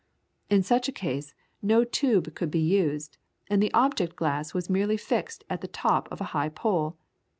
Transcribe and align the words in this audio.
In 0.49 0.63
such 0.63 0.87
a 0.87 0.91
case, 0.91 1.35
no 1.61 1.83
tube 1.83 2.33
could 2.33 2.49
be 2.49 2.57
used, 2.59 3.19
and 3.51 3.61
the 3.61 3.71
object 3.71 4.15
glass 4.15 4.51
was 4.51 4.67
merely 4.67 4.97
fixed 4.97 5.43
at 5.47 5.61
the 5.61 5.67
top 5.67 6.11
of 6.11 6.19
a 6.19 6.23
high 6.33 6.49
pole. 6.49 6.97